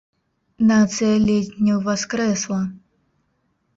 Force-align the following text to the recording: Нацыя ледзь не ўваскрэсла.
Нацыя 0.69 1.19
ледзь 1.27 1.53
не 1.67 1.73
ўваскрэсла. 1.79 2.61